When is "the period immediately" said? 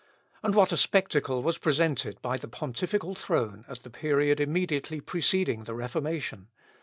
3.83-4.99